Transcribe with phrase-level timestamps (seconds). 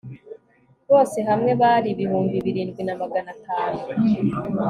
[0.89, 3.79] bose hamwe bari ibihumbi birindwi na magana atanu